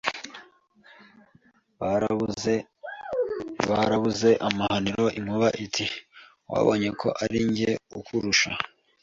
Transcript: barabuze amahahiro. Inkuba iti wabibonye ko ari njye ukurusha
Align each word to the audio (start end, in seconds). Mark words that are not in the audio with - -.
barabuze 3.69 4.31
amahahiro. 4.47 5.05
Inkuba 5.19 5.47
iti 5.65 5.85
wabibonye 6.49 6.89
ko 7.01 7.07
ari 7.23 7.39
njye 7.47 7.69
ukurusha 7.99 8.51